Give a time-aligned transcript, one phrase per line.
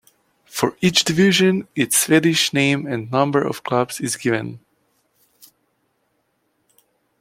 [0.45, 4.59] For each division, its Swedish name and number of clubs is given.